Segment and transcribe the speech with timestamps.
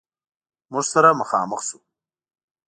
[0.71, 1.77] موږ سره مخامخ شو.